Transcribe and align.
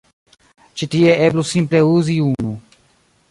Ĉi 0.79 0.87
tie 0.95 1.13
eblus 1.27 1.53
simple 1.57 1.83
uzi 1.91 2.15
unu. 2.31 2.57